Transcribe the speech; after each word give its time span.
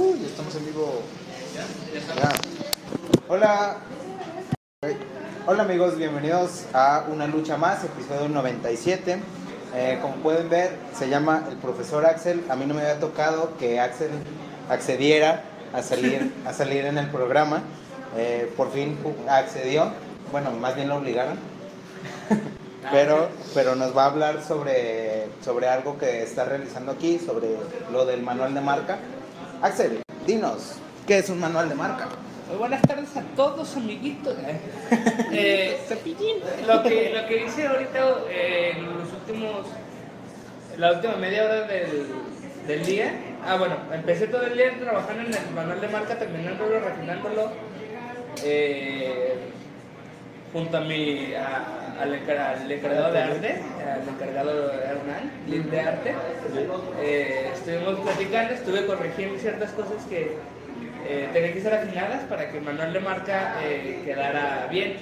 Ya 0.00 0.26
estamos 0.26 0.54
en 0.54 0.64
vivo. 0.64 1.02
Ya. 1.54 2.32
Hola. 3.28 3.76
Hola 5.46 5.62
amigos, 5.62 5.98
bienvenidos 5.98 6.64
a 6.72 7.04
Una 7.12 7.26
Lucha 7.26 7.58
Más, 7.58 7.84
episodio 7.84 8.30
97. 8.30 9.18
Eh, 9.74 9.98
como 10.00 10.14
pueden 10.14 10.48
ver, 10.48 10.70
se 10.98 11.10
llama 11.10 11.44
el 11.50 11.58
profesor 11.58 12.06
Axel. 12.06 12.42
A 12.48 12.56
mí 12.56 12.64
no 12.64 12.72
me 12.72 12.80
había 12.80 12.98
tocado 12.98 13.58
que 13.58 13.78
Axel 13.78 14.08
accediera 14.70 15.42
a 15.74 15.82
salir, 15.82 16.32
a 16.46 16.54
salir 16.54 16.86
en 16.86 16.96
el 16.96 17.10
programa. 17.10 17.62
Eh, 18.16 18.50
por 18.56 18.72
fin 18.72 18.96
accedió. 19.28 19.92
Bueno, 20.32 20.50
más 20.52 20.76
bien 20.76 20.88
lo 20.88 20.96
obligaron. 20.96 21.38
pero, 22.90 23.28
pero 23.52 23.74
nos 23.74 23.94
va 23.94 24.04
a 24.04 24.06
hablar 24.06 24.42
sobre, 24.42 25.26
sobre 25.44 25.68
algo 25.68 25.98
que 25.98 26.22
está 26.22 26.46
realizando 26.46 26.92
aquí, 26.92 27.18
sobre 27.18 27.48
lo 27.92 28.06
del 28.06 28.22
manual 28.22 28.54
de 28.54 28.62
marca. 28.62 28.98
Axel, 29.62 30.02
dinos, 30.26 30.76
¿qué 31.06 31.18
es 31.18 31.28
un 31.28 31.38
manual 31.40 31.68
de 31.68 31.74
marca? 31.74 32.08
Muy 32.48 32.56
buenas 32.58 32.82
tardes 32.82 33.16
a 33.16 33.22
todos, 33.36 33.76
amiguitos. 33.76 34.36
Eh, 35.32 35.78
lo, 36.66 36.82
que, 36.82 37.12
lo 37.14 37.26
que 37.28 37.44
hice 37.46 37.64
ahorita 37.66 37.98
eh, 38.28 38.72
en 38.76 38.84
los 38.98 39.08
últimos, 39.12 39.66
la 40.76 40.92
última 40.92 41.14
media 41.16 41.44
hora 41.44 41.60
del, 41.68 42.06
del 42.66 42.84
día, 42.84 43.12
ah 43.46 43.56
bueno, 43.56 43.76
empecé 43.92 44.26
todo 44.26 44.42
el 44.42 44.54
día 44.56 44.76
trabajando 44.80 45.22
en 45.22 45.32
el 45.32 45.50
manual 45.54 45.80
de 45.80 45.86
marca, 45.88 46.18
terminándolo, 46.18 46.80
refinándolo, 46.80 47.52
eh, 48.42 49.34
junto 50.52 50.76
a 50.78 50.80
mi, 50.80 51.32
a- 51.34 51.79
al, 52.00 52.14
al 52.14 52.72
encargado 52.72 53.12
de 53.12 53.18
arte, 53.20 53.54
al 53.92 54.08
encargado 54.08 54.72
Hernán, 54.72 55.30
lead 55.48 55.64
de 55.64 55.80
arte. 55.80 56.14
Eh, 57.00 57.50
estuvimos 57.54 58.00
platicando, 58.00 58.54
estuve 58.54 58.86
corrigiendo 58.86 59.38
ciertas 59.38 59.70
cosas 59.72 60.04
que 60.08 60.36
eh, 61.06 61.28
tenían 61.32 61.52
que 61.52 61.60
ser 61.62 61.74
afinadas 61.74 62.22
para 62.24 62.50
que 62.50 62.58
el 62.58 62.64
manual 62.64 62.92
de 62.92 63.00
marca 63.00 63.54
eh, 63.62 64.02
quedara 64.04 64.66
bien. 64.70 64.96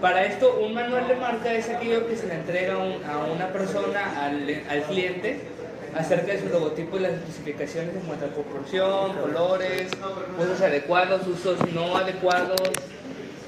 Para 0.00 0.24
esto, 0.24 0.58
un 0.60 0.74
manual 0.74 1.06
de 1.06 1.14
marca 1.14 1.52
es 1.52 1.68
aquello 1.68 2.06
que 2.08 2.16
se 2.16 2.26
le 2.26 2.34
entrega 2.34 2.78
un- 2.78 3.02
a 3.04 3.18
una 3.32 3.48
persona, 3.48 4.24
al, 4.24 4.62
al 4.68 4.82
cliente, 4.82 5.40
acerca 5.96 6.32
de 6.32 6.40
su 6.40 6.48
logotipo 6.48 6.96
y 6.96 7.00
las 7.00 7.12
especificaciones 7.12 7.94
en 7.94 8.00
cuanto 8.02 8.26
a 8.26 8.28
proporción, 8.28 9.12
colores, 9.16 9.88
usos 10.38 10.60
adecuados, 10.60 11.26
usos 11.26 11.58
no 11.72 11.96
adecuados. 11.96 12.60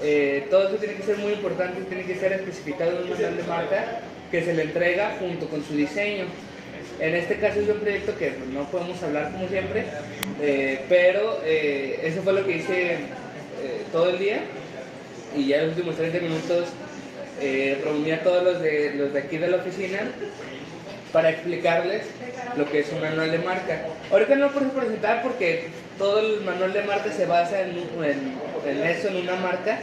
Eh, 0.02 0.46
todo 0.50 0.68
eso 0.68 0.76
tiene 0.76 0.94
que 0.94 1.02
ser 1.02 1.18
muy 1.18 1.32
importante, 1.32 1.80
tiene 1.82 2.04
que 2.04 2.14
ser 2.16 2.32
especificado 2.32 2.90
en 2.92 3.02
un 3.04 3.10
manual 3.10 3.36
de 3.36 3.42
marca 3.44 4.00
que 4.30 4.42
se 4.42 4.54
le 4.54 4.62
entrega 4.62 5.16
junto 5.18 5.46
con 5.48 5.62
su 5.64 5.74
diseño. 5.74 6.24
En 7.00 7.14
este 7.14 7.36
caso 7.36 7.60
es 7.60 7.68
un 7.68 7.78
proyecto 7.80 8.16
que 8.18 8.32
no 8.52 8.64
podemos 8.70 9.02
hablar 9.02 9.32
como 9.32 9.48
siempre, 9.48 9.84
eh, 10.40 10.80
pero 10.88 11.40
eh, 11.44 12.00
eso 12.04 12.22
fue 12.22 12.32
lo 12.34 12.46
que 12.46 12.56
hice 12.56 12.96
todo 13.92 14.10
el 14.10 14.18
día 14.18 14.38
y 15.36 15.46
ya 15.48 15.56
en 15.58 15.68
los 15.68 15.76
últimos 15.76 15.96
30 15.96 16.18
minutos 16.20 16.64
reuní 17.84 18.10
a 18.12 18.22
todos 18.22 18.42
los 18.44 18.60
de, 18.62 18.94
los 18.96 19.12
de 19.12 19.18
aquí 19.20 19.36
de 19.38 19.48
la 19.48 19.56
oficina 19.58 20.00
para 21.12 21.30
explicarles 21.30 22.02
lo 22.56 22.64
que 22.70 22.80
es 22.80 22.92
un 22.92 23.00
manual 23.00 23.30
de 23.30 23.38
marca. 23.38 23.82
Ahorita 24.10 24.34
no 24.36 24.46
lo 24.46 24.52
puedo 24.52 24.68
presentar 24.70 25.22
porque 25.22 25.68
todo 25.98 26.20
el 26.20 26.40
manual 26.42 26.72
de 26.72 26.82
marca 26.82 27.10
se 27.12 27.26
basa 27.26 27.60
en, 27.62 27.70
en- 27.70 28.39
en 28.66 28.84
eso, 28.84 29.08
en 29.08 29.16
una 29.16 29.36
marca, 29.36 29.80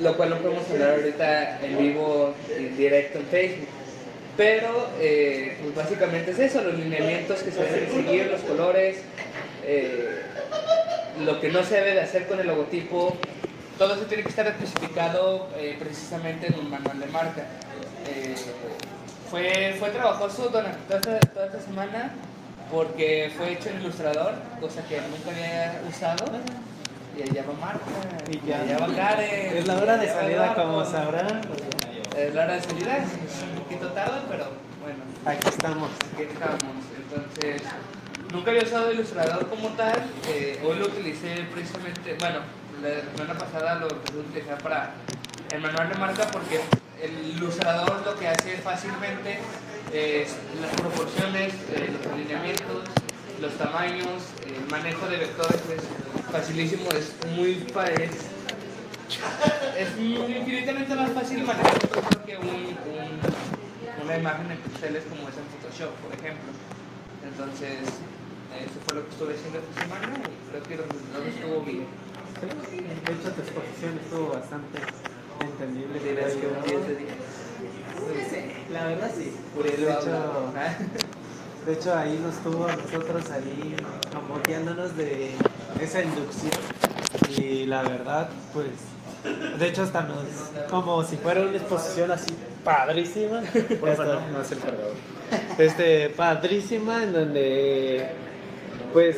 lo 0.00 0.16
cual 0.16 0.30
no 0.30 0.38
podemos 0.38 0.68
hablar 0.70 0.92
ahorita 0.92 1.60
en 1.64 1.78
vivo 1.78 2.34
y 2.58 2.64
directo 2.76 3.18
en 3.18 3.26
Facebook. 3.26 3.68
Pero 4.36 4.90
eh, 5.00 5.56
pues 5.62 5.74
básicamente 5.74 6.32
es 6.32 6.38
eso, 6.38 6.62
los 6.62 6.74
lineamientos 6.74 7.42
que 7.42 7.50
se 7.50 7.62
deben 7.62 7.90
seguir, 7.90 8.26
los 8.26 8.42
colores, 8.42 8.98
eh, 9.64 10.20
lo 11.24 11.40
que 11.40 11.48
no 11.48 11.64
se 11.64 11.76
debe 11.76 11.94
de 11.94 12.02
hacer 12.02 12.26
con 12.26 12.38
el 12.40 12.46
logotipo, 12.46 13.16
todo 13.78 13.94
eso 13.94 14.04
tiene 14.04 14.22
que 14.22 14.28
estar 14.28 14.46
especificado 14.46 15.48
eh, 15.56 15.76
precisamente 15.78 16.48
en 16.48 16.58
un 16.58 16.70
manual 16.70 16.98
de 16.98 17.06
marca. 17.06 17.44
Eh, 18.08 18.34
fue, 19.30 19.74
fue 19.78 19.90
trabajoso 19.90 20.46
toda 20.48 20.70
esta, 20.70 21.00
toda 21.00 21.46
esta 21.46 21.60
semana 21.60 22.14
porque 22.70 23.30
fue 23.36 23.52
hecho 23.52 23.68
en 23.68 23.80
Ilustrador, 23.80 24.34
cosa 24.60 24.82
que 24.88 25.00
nunca 25.00 25.30
había 25.30 25.80
usado. 25.88 26.24
Y 27.16 27.22
allá 27.22 27.44
va 27.48 27.54
Marta, 27.54 27.86
Y 28.30 28.52
allá 28.52 28.78
va 28.78 28.94
Karen. 28.94 29.56
Es 29.56 29.66
la 29.66 29.76
hora 29.76 29.96
de 29.96 30.08
salida, 30.08 30.54
como 30.54 30.84
sabrán. 30.84 31.40
Es 32.16 32.34
la 32.34 32.44
hora 32.44 32.54
de 32.54 32.62
salida, 32.62 32.96
es 32.98 33.42
un 33.52 33.62
poquito 33.62 33.88
tarde, 33.92 34.20
pero 34.28 34.44
bueno, 34.82 34.98
Aquí 35.24 35.48
estamos. 35.48 35.90
aquí 36.14 36.22
estamos. 36.22 36.60
Entonces, 36.96 37.62
nunca 38.32 38.50
había 38.50 38.62
usado 38.62 38.92
Ilustrador 38.92 39.48
como 39.48 39.68
tal. 39.70 40.02
eh, 40.28 40.60
hoy 40.64 40.78
lo 40.78 40.86
utilicé 40.86 41.46
precisamente, 41.52 42.16
bueno, 42.20 42.40
la 42.82 43.00
semana 43.16 43.38
pasada 43.38 43.74
lo 43.76 43.88
empecé 43.90 44.18
a 44.18 44.20
utilizar 44.20 44.58
para 44.58 44.90
el 45.50 45.60
manual 45.60 45.88
de 45.88 45.94
marca 45.96 46.26
porque 46.32 46.60
el 47.02 47.36
ilustrador 47.36 48.02
lo 48.04 48.18
que 48.18 48.28
hace 48.28 48.56
fácilmente 48.58 49.38
es 49.92 50.36
las 50.60 50.70
proporciones, 50.80 51.52
eh, 51.74 51.90
los 51.96 52.12
alineamientos, 52.12 52.84
los 53.40 53.52
tamaños, 53.54 54.22
el 54.46 54.70
manejo 54.70 55.06
de 55.08 55.16
vectores 55.18 55.60
es 55.76 56.32
facilísimo, 56.32 56.88
es 56.90 57.12
muy 57.36 57.54
es, 57.54 58.10
es 59.78 59.96
muy 59.98 60.32
infinitamente 60.36 60.94
más 60.94 61.10
fácil 61.12 61.44
manejar 61.44 61.72
un 61.74 61.78
vector 61.80 62.24
que 62.24 62.36
un, 62.38 62.46
un- 62.48 64.04
una 64.04 64.18
imagen 64.18 64.50
en 64.50 64.58
píxeles 64.58 65.04
como 65.04 65.28
es 65.28 65.34
en 65.36 65.44
Photoshop, 65.50 65.90
por 66.04 66.12
ejemplo. 66.14 66.50
Entonces, 67.24 67.80
eso 67.82 68.78
fue 68.86 68.94
lo 68.96 69.04
que 69.04 69.10
estuve 69.10 69.34
haciendo 69.34 69.58
esta 69.58 69.82
semana 69.82 70.14
y 70.22 70.50
creo 70.50 70.62
que 70.62 70.76
los 70.76 70.86
resultados 70.88 71.26
estuvo 71.26 71.60
bien. 71.62 71.86
Sí, 72.70 72.76
De 72.80 73.12
hecho, 73.12 73.32
tu 73.32 73.40
exposición 73.40 73.98
estuvo 74.02 74.28
bastante 74.34 74.78
entendible. 75.40 75.98
Dirás 76.00 76.32
que 76.34 76.46
un 76.46 76.62
10 76.62 76.88
de 76.88 76.96
10. 76.96 77.10
La 78.70 78.84
verdad 78.86 79.10
sí. 79.16 79.32
A 79.54 79.98
hecho. 80.00 80.10
de 81.66 81.72
hecho, 81.72 81.94
ahí 81.94 82.18
nos 82.22 82.36
tuvo 82.44 82.66
a 82.66 82.76
nosotros 82.76 83.28
ahí 83.32 83.74
camoteándonos 84.12 84.96
de 84.96 85.32
esa 85.80 86.00
inducción. 86.00 86.52
Y 87.36 87.66
la 87.66 87.82
verdad, 87.82 88.28
pues, 88.54 88.68
de 89.58 89.66
hecho, 89.66 89.82
hasta 89.82 90.02
nos, 90.02 90.26
como 90.70 91.02
si 91.02 91.16
fuera 91.16 91.42
una 91.42 91.56
exposición 91.56 92.12
así 92.12 92.32
padrísima. 92.62 93.40
Por 93.80 93.96
favor, 93.96 94.20
no 94.32 94.42
es 94.42 94.52
el 94.52 94.60
cargador. 94.60 94.94
este, 95.58 96.10
padrísima 96.10 97.02
en 97.02 97.12
donde 97.12 98.10
pues 98.92 99.16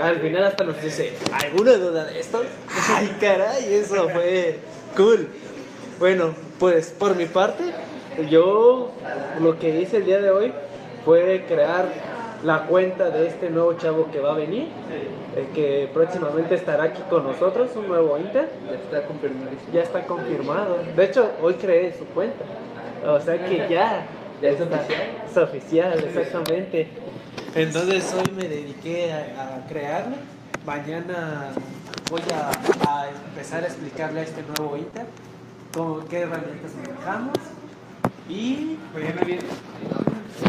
al 0.00 0.20
final 0.20 0.44
hasta 0.44 0.64
nos 0.64 0.80
dice, 0.80 1.14
¿alguna 1.32 1.72
duda 1.78 2.04
de 2.04 2.20
esto? 2.20 2.42
Ay, 2.90 3.16
caray, 3.18 3.74
eso 3.74 4.08
fue 4.10 4.58
cool. 4.96 5.28
Bueno, 5.98 6.34
pues 6.58 6.90
por 6.90 7.16
mi 7.16 7.24
parte, 7.24 7.64
yo 8.30 8.92
lo 9.40 9.58
que 9.58 9.80
hice 9.80 9.96
el 9.96 10.04
día 10.04 10.20
de 10.20 10.30
hoy 10.30 10.52
fue 11.06 11.44
crear 11.48 11.86
la 12.44 12.66
cuenta 12.66 13.08
de 13.10 13.28
este 13.28 13.48
nuevo 13.48 13.72
chavo 13.74 14.10
que 14.12 14.20
va 14.20 14.32
a 14.32 14.36
venir, 14.36 14.68
el 15.36 15.46
que 15.54 15.88
próximamente 15.94 16.54
estará 16.56 16.84
aquí 16.84 17.00
con 17.08 17.24
nosotros, 17.24 17.70
un 17.76 17.88
nuevo 17.88 18.18
Inter 18.18 18.50
Ya 18.68 18.74
está 18.74 19.06
confirmadísimo. 19.06 19.72
ya 19.72 19.82
está 19.82 20.02
confirmado. 20.06 20.78
De 20.94 21.04
hecho, 21.04 21.30
hoy 21.40 21.54
creé 21.54 21.94
su 21.96 22.04
cuenta. 22.06 22.44
O 23.06 23.18
sea 23.20 23.42
que 23.42 23.66
ya. 23.70 24.06
Ya 24.42 24.50
es 24.50 24.60
está- 24.60 24.76
oficial. 24.76 25.00
Es 25.30 25.36
oficial, 25.38 26.04
exactamente. 26.04 26.88
Entonces 27.54 28.14
hoy 28.14 28.30
me 28.36 28.48
dediqué 28.48 29.12
a, 29.12 29.56
a 29.56 29.66
crearla. 29.68 30.16
Mañana 30.66 31.48
voy 32.10 32.20
a, 32.34 32.50
a 32.90 33.08
empezar 33.30 33.62
a 33.64 33.66
explicarle 33.66 34.20
a 34.20 34.22
este 34.24 34.42
nuevo 34.42 34.76
Inter 34.76 35.06
cómo, 35.74 36.04
qué 36.08 36.20
herramientas 36.20 36.72
manejamos. 36.84 37.36
Y 38.28 38.78
viene. 38.94 39.38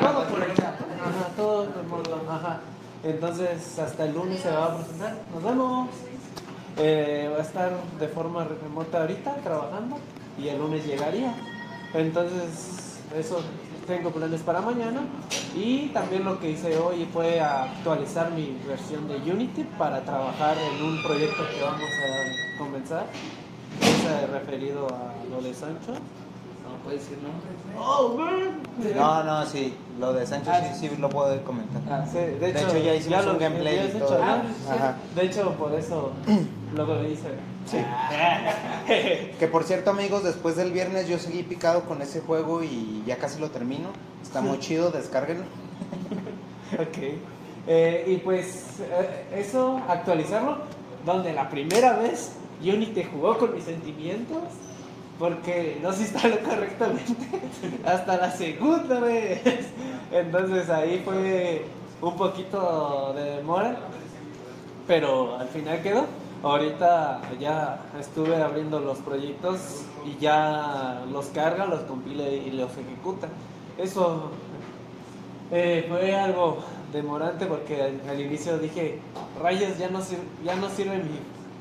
todo 0.02 0.24
por 0.28 0.42
ahí. 0.42 0.52
Ajá, 0.52 1.30
todo 1.36 1.66
por 1.66 1.86
modo, 1.86 2.22
ajá. 2.30 2.62
Entonces 3.04 3.80
hasta 3.80 4.06
el 4.06 4.14
lunes 4.14 4.42
se 4.42 4.52
va 4.52 4.66
a 4.66 4.78
presentar. 4.78 5.18
Nos 5.34 5.44
vemos. 5.44 5.90
Eh, 6.80 7.28
va 7.34 7.40
a 7.40 7.42
estar 7.42 7.72
de 8.00 8.08
forma 8.08 8.44
remota 8.44 9.02
ahorita 9.02 9.36
trabajando 9.38 9.98
y 10.38 10.48
el 10.48 10.60
lunes 10.60 10.86
llegaría. 10.86 11.34
Entonces 11.94 13.00
eso 13.18 13.42
tengo 13.88 14.12
planes 14.12 14.42
para 14.42 14.62
mañana 14.62 15.02
y 15.56 15.88
también 15.88 16.26
lo 16.26 16.40
que 16.40 16.52
hice 16.52 16.78
hoy 16.78 17.08
fue 17.12 17.40
actualizar 17.40 18.32
mi 18.32 18.60
versión 18.68 19.08
de 19.08 19.16
Unity 19.16 19.64
para 19.78 20.02
trabajar 20.02 20.58
en 20.58 20.84
un 20.84 21.02
proyecto 21.02 21.44
que 21.50 21.62
vamos 21.64 21.82
a 21.82 22.58
comenzar. 22.60 23.06
Es 23.82 24.06
eh, 24.06 24.28
referido 24.28 24.88
a 24.88 25.14
lo 25.32 25.42
de 25.42 25.54
Sancho. 25.54 25.94
No 25.94 26.78
puede 26.84 26.98
decir 26.98 27.18
nombre. 27.24 27.48
Oh, 27.80 28.16
man. 28.18 28.62
No, 28.96 29.24
no, 29.24 29.46
sí, 29.46 29.74
lo 30.00 30.14
de 30.14 30.26
Sancho 30.28 30.52
sí, 30.74 30.88
sí 30.90 30.96
lo 30.98 31.10
puedo 31.10 31.44
comentar. 31.44 31.82
Ah, 31.90 32.06
Sí, 32.10 32.18
de, 32.18 32.38
De 32.40 32.50
hecho, 32.52 32.68
hecho, 32.68 32.78
ya 32.78 32.96
hicimos 32.96 33.26
lo- 33.26 33.32
un 33.34 33.40
gameplay 33.40 33.76
ya 33.78 33.86
y 33.86 34.00
todo. 34.00 34.20
Ah. 34.24 34.94
De 35.16 35.26
hecho, 35.26 35.52
por 35.54 35.74
eso 35.74 36.12
luego 36.76 36.94
lo 37.02 37.08
hice. 37.08 37.30
Sí. 37.66 37.78
Que 39.40 39.48
por 39.48 39.64
cierto, 39.64 39.90
amigos, 39.92 40.24
después 40.24 40.56
del 40.56 40.72
viernes 40.72 41.08
yo 41.08 41.18
seguí 41.20 41.44
picado 41.44 41.84
con 41.84 42.02
ese 42.02 42.22
juego 42.22 42.64
y 42.64 43.04
ya 43.06 43.18
casi 43.18 43.40
lo 43.40 43.50
termino. 43.50 43.90
Está 44.24 44.42
muy 44.42 44.60
chido, 44.60 44.92
descárguenlo. 44.92 45.44
ok. 46.74 46.98
Eh, 47.68 48.06
y 48.08 48.18
pues 48.18 48.80
eh, 48.80 49.26
eso, 49.36 49.82
actualizarlo, 49.90 50.60
donde 51.06 51.34
la 51.34 51.50
primera 51.50 51.94
vez 51.98 52.32
Unity 52.62 53.04
jugó 53.04 53.38
con 53.38 53.54
mis 53.54 53.66
sentimientos, 53.66 54.40
porque 55.20 55.80
no 55.82 55.92
se 55.94 56.04
instaló 56.04 56.40
correctamente 56.40 57.14
hasta 57.86 58.18
la 58.18 58.32
segunda 58.32 59.00
vez. 59.00 59.42
Entonces 60.12 60.70
ahí 60.70 61.02
fue 61.04 61.66
un 62.02 62.16
poquito 62.16 63.14
de 63.16 63.38
demora, 63.38 63.78
pero 64.88 65.38
al 65.38 65.48
final 65.48 65.82
quedó. 65.82 66.06
Ahorita 66.44 67.22
ya 67.40 67.80
estuve 68.00 68.42
abriendo 68.42 68.80
los 68.80 69.00
proyectos 69.00 69.86
y 70.06 70.22
ya 70.22 71.04
los 71.12 71.28
carga, 71.28 71.66
los 71.66 71.82
compila 71.82 72.24
y 72.24 72.52
los 72.52 72.72
ejecuta. 72.78 73.28
Eso 73.78 74.32
eh, 75.52 75.86
fue 75.90 76.16
algo 76.16 76.60
demorante 76.94 77.48
porque 77.48 77.82
al, 78.08 78.22
inicio 78.22 78.60
dije, 78.60 79.00
rayos, 79.42 79.80
ya 79.80 79.90
no, 79.90 80.00
ya 80.46 80.56
no 80.56 80.70
sirve 80.70 81.02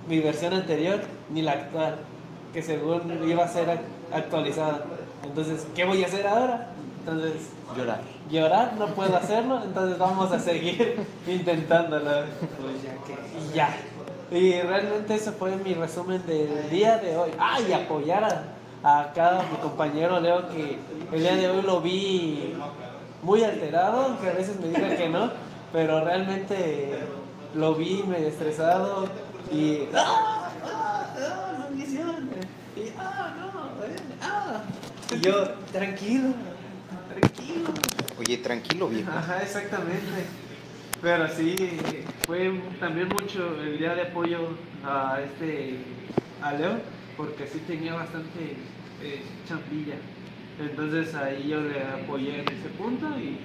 mi 0.09 0.20
versión 0.20 0.52
anterior 0.52 1.00
ni 1.31 1.41
la 1.41 1.52
actual, 1.52 1.99
que 2.52 2.62
según 2.62 3.22
iba 3.28 3.44
a 3.44 3.48
ser 3.48 3.69
ac- 3.69 4.14
actualizada. 4.16 4.84
Entonces, 5.25 5.66
¿qué 5.75 5.84
voy 5.84 6.02
a 6.02 6.06
hacer 6.06 6.26
ahora? 6.26 6.69
Entonces, 7.00 7.50
Llorar. 7.76 8.00
llorar, 8.31 8.72
no 8.78 8.87
puedo 8.88 9.16
hacerlo, 9.16 9.60
entonces 9.62 9.98
vamos 9.98 10.32
a 10.32 10.38
seguir 10.40 11.06
intentándolo. 11.26 12.10
Y 13.52 13.54
ya. 13.54 13.69
Y 14.31 14.60
realmente 14.60 15.14
ese 15.14 15.31
fue 15.32 15.54
mi 15.56 15.75
resumen 15.75 16.25
del 16.26 16.69
día 16.70 16.98
de 16.98 17.16
hoy. 17.16 17.31
Ah, 17.38 17.58
y 17.60 17.72
apoyar 17.72 18.25
a, 18.25 18.43
a 19.00 19.12
cada 19.12 19.42
mi 19.44 19.56
compañero 19.58 20.19
Leo 20.19 20.49
que 20.49 20.78
el 21.12 21.20
día 21.20 21.37
de 21.37 21.49
hoy 21.49 21.62
lo 21.62 21.81
vi 21.81 22.54
muy 23.22 23.44
alterado, 23.44 24.06
aunque 24.06 24.28
a 24.31 24.32
veces 24.32 24.58
me 24.60 24.69
diga 24.69 24.96
que 24.96 25.08
no, 25.08 25.31
pero 25.72 26.04
realmente 26.04 26.99
lo 27.54 27.75
vi 27.75 28.02
medio 28.06 28.28
estresado 28.28 29.06
y... 29.52 29.88
¡Ah! 29.94 30.49
¡Ah! 30.64 31.06
¡Ah! 31.19 31.56
¡Maldición! 31.60 32.31
Y, 32.76 32.88
¡Ah! 32.99 33.32
¡No! 33.38 33.84
eh, 33.87 33.96
¡Ah! 34.22 34.60
Y 35.16 35.20
yo, 35.20 35.48
tranquilo, 35.72 36.34
tranquilo. 37.08 37.70
Oye, 38.18 38.36
tranquilo, 38.38 38.88
viejo. 38.88 39.10
Ajá, 39.10 39.42
exactamente. 39.42 40.24
Pero 41.00 41.28
sí, 41.28 41.56
fue 42.26 42.60
también 42.80 43.08
mucho 43.08 43.60
el 43.62 43.78
día 43.78 43.94
de 43.94 44.02
apoyo 44.02 44.48
a 44.84 45.20
este 45.24 45.78
a 46.42 46.52
Leo, 46.52 46.80
porque 47.16 47.46
sí 47.46 47.60
tenía 47.66 47.94
bastante 47.94 48.56
eh, 49.02 49.22
champilla. 49.48 49.94
Entonces 50.58 51.14
ahí 51.14 51.48
yo 51.48 51.60
le 51.60 51.82
apoyé 51.82 52.40
en 52.40 52.48
ese 52.48 52.68
punto 52.78 53.06
y 53.18 53.38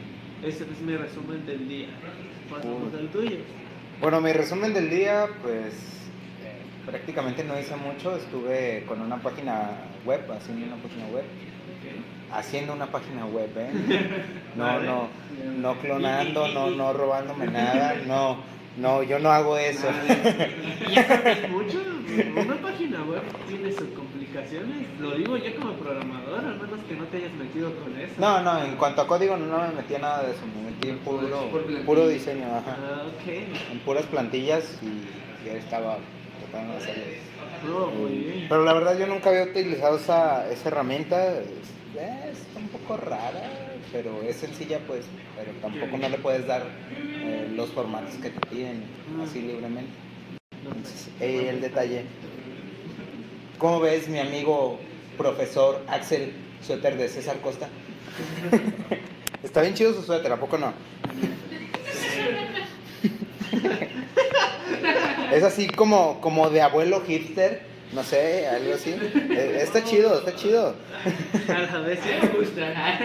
ese 0.45 0.63
es 0.63 0.81
mi 0.81 0.97
resumen 0.97 1.45
del 1.45 1.69
día. 1.69 1.89
Pasamos 2.50 2.94
al 2.94 3.09
tuyo. 3.09 3.38
Bueno, 4.01 4.19
mi 4.19 4.33
resumen 4.33 4.73
del 4.73 4.89
día, 4.89 5.27
pues 5.41 5.73
prácticamente 6.86 7.44
no 7.44 7.60
hice 7.60 7.75
mucho. 7.75 8.16
Estuve 8.16 8.83
con 8.88 9.01
una 9.01 9.18
página 9.18 9.72
web, 10.06 10.22
haciendo 10.31 10.66
una 10.66 10.75
página 10.81 11.07
web. 11.07 11.24
Haciendo 12.33 12.74
una 12.74 12.88
página 12.88 13.25
web, 13.25 13.50
¿eh? 13.57 14.24
No, 14.56 14.80
no, 14.80 15.07
no 15.57 15.75
clonando, 15.80 16.48
no, 16.48 16.69
no 16.69 16.94
robándome 16.94 17.48
nada, 17.48 17.95
no, 18.07 18.38
no, 18.78 19.04
yo 19.04 19.19
no 19.19 19.31
hago 19.31 19.57
eso. 19.57 19.88
Y 20.89 20.98
eso 20.98 21.13
es 21.13 21.50
mucho. 21.50 21.81
Una 22.36 22.56
página 22.56 23.04
web 23.04 23.22
tiene 23.48 23.72
sus 23.72 23.89
complicaciones. 23.89 24.88
Lo 25.00 25.12
digo 25.12 25.38
yo 25.38 25.56
como 25.56 25.74
programador, 25.74 26.44
al 26.44 26.60
menos 26.60 26.80
que 26.88 26.95
no 26.95 27.06
te 27.06 27.18
hayas 27.18 27.33
metido 27.33 27.74
con 27.75 27.98
eso. 27.98 28.13
No, 28.18 28.42
no, 28.42 28.63
en 28.63 28.75
cuanto 28.75 29.01
a 29.01 29.07
código 29.07 29.38
no 29.38 29.60
me 29.60 29.74
metí 29.74 29.95
a 29.95 30.00
nada 30.00 30.24
de 30.24 30.31
eso, 30.31 30.42
me 30.56 30.72
metí 30.72 30.89
en 30.89 30.98
puro, 31.00 31.50
puro 31.86 32.07
diseño, 32.07 32.45
ajá. 32.48 32.78
Ah. 32.81 33.04
En 33.72 33.80
puras 33.80 34.06
plantillas 34.06 34.80
y 34.81 35.45
ya 35.45 35.54
estaba 35.54 35.98
No. 36.53 37.81
Pero 38.50 38.65
la 38.65 38.74
verdad 38.74 38.98
yo 38.98 39.07
nunca 39.07 39.30
había 39.30 39.44
utilizado 39.44 39.98
esa, 39.98 40.50
esa 40.51 40.69
herramienta. 40.69 41.39
Es, 41.39 42.45
un 42.56 42.68
poco 42.69 42.98
rara, 42.98 43.75
pero 43.92 44.21
es 44.21 44.38
sencilla 44.38 44.80
pues. 44.88 45.06
Pero 45.38 45.51
tampoco 45.62 45.98
no 45.98 46.09
le 46.09 46.18
puedes 46.18 46.48
dar 46.48 46.63
eh, 46.95 47.50
los 47.53 47.69
formatos 47.69 48.15
que 48.15 48.30
te 48.30 48.48
piden 48.48 48.83
así 49.24 49.42
libremente. 49.42 49.92
Entonces, 50.51 51.09
ahí 51.19 51.48
el 51.48 51.62
detalle. 51.62 52.06
¿Cómo 53.57 53.80
ves 53.80 54.07
mi 54.07 54.19
amigo 54.19 54.80
profesor 55.18 55.83
Axel 55.88 56.33
Suéter 56.65 56.97
de 56.97 57.07
César 57.09 57.39
Costa? 57.42 57.69
Está 59.44 59.62
bien 59.62 59.74
chido 59.74 59.94
su 59.94 60.01
suéter, 60.04 60.31
¿a 60.31 60.39
poco 60.39 60.57
no? 60.57 60.74
Es 65.31 65.44
así 65.44 65.68
como, 65.68 66.19
como 66.22 66.50
de 66.50 66.62
abuelo 66.62 67.01
hipster, 67.01 67.62
no 67.94 68.04
sé, 68.04 68.48
algo 68.48 68.74
así. 68.74 68.92
Eh, 68.92 69.60
Está 69.62 69.83
chido, 69.83 70.19
está 70.19 70.36
chido. 70.36 70.75
A 71.48 71.60
la 71.60 71.80
vez 71.80 72.00
me 72.06 72.28
gusta. 72.39 73.00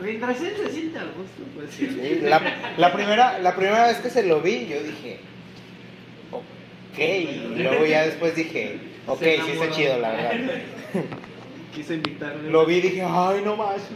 Mientras 0.00 0.40
él 0.40 0.54
se 0.56 0.70
sienta 0.72 1.00
a 1.00 1.04
gusto, 1.04 1.42
pues 1.54 1.70
sí. 1.70 1.86
Sí, 1.88 2.20
la, 2.22 2.40
la 2.76 2.92
primera, 2.92 3.38
la 3.38 3.54
primera 3.54 3.86
vez 3.86 3.98
que 3.98 4.10
se 4.10 4.22
lo 4.24 4.40
vi, 4.40 4.66
yo 4.66 4.82
dije, 4.82 5.18
ok. 6.32 6.98
Y 6.98 7.62
luego 7.62 7.86
ya 7.86 8.06
después 8.06 8.34
dije, 8.36 8.78
ok, 9.06 9.20
sí 9.20 9.52
está 9.52 9.70
chido, 9.70 9.98
la 9.98 10.10
verdad. 10.10 10.32
Quise 11.74 11.94
invitarle. 11.94 12.50
Lo 12.50 12.66
vi 12.66 12.76
y 12.76 12.80
dije, 12.82 13.02
ay, 13.06 13.42
no 13.44 13.56
más. 13.56 13.76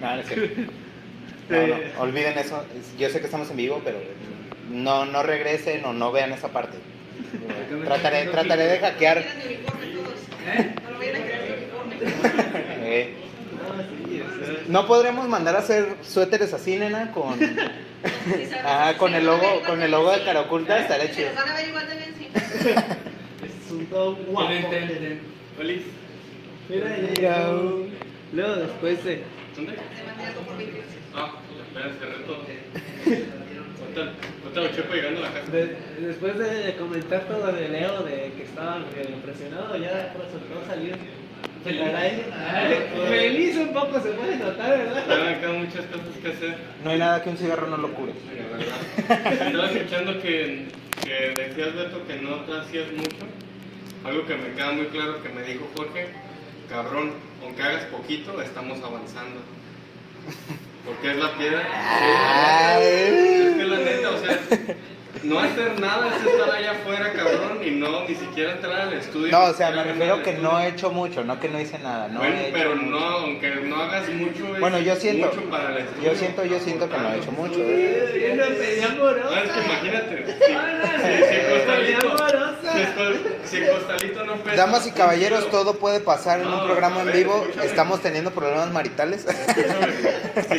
No, 0.00 0.14
no, 0.14 0.20
es 0.20 0.26
cierto. 0.28 0.62
No, 1.48 1.66
no, 1.66 1.76
olviden 2.00 2.36
eso. 2.38 2.64
Yo 2.98 3.08
sé 3.08 3.20
que 3.20 3.26
estamos 3.26 3.50
en 3.50 3.56
vivo, 3.56 3.80
pero 3.84 3.98
no, 4.70 5.04
no 5.04 5.22
regresen 5.22 5.84
o 5.84 5.92
no 5.92 6.12
vean 6.12 6.32
esa 6.32 6.48
parte. 6.48 6.78
Trataré, 7.84 8.26
trataré 8.26 8.64
de 8.64 8.78
hackear. 8.78 9.24
No 10.84 10.90
lo 10.90 10.98
vayan 10.98 11.16
a 11.16 11.24
creer 11.24 11.68
uniforme. 11.84 11.96
Eh, 12.88 13.14
No, 13.52 14.08
sí, 14.08 14.20
o 14.20 14.44
sea, 14.46 14.62
¿No 14.68 14.86
podremos 14.86 15.26
mandar 15.28 15.56
a 15.56 15.58
hacer 15.58 15.96
suéteres 16.02 16.52
así, 16.54 16.76
nena? 16.76 17.10
Con, 17.10 17.34
Ajá, 18.64 18.96
con 18.96 19.14
el 19.14 19.26
logo, 19.26 19.62
con 19.66 19.82
el 19.82 19.90
logo 19.90 20.12
de 20.12 20.22
cara 20.24 20.42
oculta, 20.42 20.78
estaría 20.78 21.08
Se 21.08 21.14
chido. 21.14 21.30
Es 23.66 23.72
un 23.72 23.86
todo 23.86 24.14
guapo. 24.14 24.50
Mira. 26.68 27.52
Luego 28.36 28.54
después 28.56 29.04
de. 29.04 29.22
¿Dónde? 29.56 29.72
Te 29.72 30.04
mandé 30.06 30.24
algo 30.26 30.40
por 30.42 30.56
28. 30.58 30.86
Ah, 31.14 31.32
espera, 31.66 31.90
cerré 31.98 32.24
todo. 32.24 32.36
Ahorita, 33.80 34.00
ahorita 34.44 34.60
lo 34.60 34.68
checo 34.76 34.94
llegando 34.94 35.20
a 35.20 35.22
la 35.24 35.32
casa. 35.32 35.50
de- 35.52 35.76
después 36.00 36.38
de 36.38 36.76
comentar 36.76 37.20
todo 37.24 37.46
de 37.52 37.68
Leo, 37.68 38.02
de 38.02 38.32
que 38.36 38.42
estaba 38.44 38.78
impresionado, 39.08 39.76
ya 39.76 40.12
resultó 40.12 40.66
salir 40.68 40.96
Feliz. 43.08 43.56
un 43.56 43.72
poco 43.72 43.98
se 44.00 44.10
puede 44.10 44.36
notar, 44.36 44.70
¿verdad? 44.78 45.04
Tengo 45.06 45.24
acá 45.24 45.48
muchas 45.58 45.84
cosas 45.86 46.16
que 46.22 46.28
hacer. 46.28 46.56
No 46.84 46.90
hay 46.90 46.98
nada 46.98 47.22
que 47.22 47.30
un 47.30 47.36
cigarro 47.38 47.66
no 47.68 47.76
lo 47.78 47.92
cure. 47.92 48.12
Verdad. 48.52 49.32
Estaba 49.46 49.70
escuchando 49.70 50.20
que, 50.20 50.66
que 51.02 51.32
decías, 51.34 51.74
Beto, 51.74 52.06
que 52.06 52.16
no 52.20 52.36
te 52.44 52.52
hacías 52.58 52.92
mucho. 52.92 53.26
Algo 54.04 54.24
que 54.26 54.36
me 54.36 54.52
queda 54.54 54.72
muy 54.72 54.86
claro 54.86 55.22
que 55.22 55.28
me 55.30 55.42
dijo 55.42 55.68
Jorge, 55.76 56.06
cabrón, 56.68 57.12
aunque 57.42 57.62
hagas 57.62 57.84
poquito, 57.84 58.40
estamos 58.40 58.78
avanzando. 58.82 59.40
Porque 60.84 61.10
es 61.10 61.16
la 61.16 61.32
piedra. 61.36 61.62
Es 62.80 63.54
que 63.56 63.64
la 63.64 63.76
neta, 63.78 64.10
o 64.10 64.18
sea, 64.18 64.38
no 65.24 65.38
hacer 65.40 65.80
nada 65.80 66.08
es 66.16 66.24
estar 66.24 66.50
allá 66.50 66.70
afuera, 66.72 67.12
cabrón, 67.12 67.58
y 67.64 67.70
no 67.70 68.06
ni 68.06 68.14
siquiera 68.14 68.52
entrar 68.52 68.80
al 68.82 68.92
estudio. 68.92 69.32
No, 69.32 69.44
o 69.46 69.52
sea, 69.54 69.70
me 69.72 69.82
refiero 69.82 70.22
que 70.22 70.30
estudio. 70.30 70.48
no 70.48 70.60
he 70.60 70.68
hecho 70.68 70.90
mucho, 70.90 71.24
no 71.24 71.40
que 71.40 71.48
no 71.48 71.60
hice 71.60 71.78
nada. 71.80 72.06
No 72.08 72.20
bueno, 72.20 72.36
he 72.36 72.42
hecho 72.48 72.52
pero 72.52 72.76
mucho. 72.76 72.90
no, 72.90 73.04
aunque 73.04 73.50
no 73.56 73.76
hagas 73.82 74.08
mucho, 74.10 74.54
es 74.54 74.60
Bueno, 74.60 74.78
yo 74.78 74.94
siento, 74.96 75.26
mucho 75.26 75.50
para 75.50 75.70
el 75.70 75.78
estudio. 75.78 76.12
yo 76.12 76.18
siento, 76.18 76.44
yo 76.44 76.60
siento 76.60 76.88
que 76.88 76.98
no 76.98 77.08
he 77.12 77.16
hecho 77.18 77.32
mucho. 77.32 77.58
¿eh? 77.60 78.30
Una 78.34 78.46
pelea 78.46 78.86
amorosa. 78.92 79.24
No, 79.24 79.36
es 79.42 79.50
que 79.50 79.60
imagínate. 79.60 80.26
Si 80.26 80.32
Pelea 81.32 81.50
Costalito, 81.50 82.10
amorosa. 82.10 82.45
Si, 82.76 82.92
Cos- 82.92 83.16
si 83.50 83.60
Costalito 83.66 84.24
no 84.24 84.34
pesa. 84.36 84.56
Damas 84.56 84.86
y 84.86 84.90
caballeros, 84.92 85.50
todo 85.50 85.78
puede 85.78 86.00
pasar 86.00 86.40
en 86.40 86.48
un 86.48 86.64
programa 86.64 87.02
en 87.02 87.12
vivo. 87.12 87.40
escúchame. 87.42 87.66
Estamos 87.66 88.02
teniendo 88.02 88.30
problemas 88.32 88.70
maritales. 88.72 89.26
escúchame, 89.26 89.92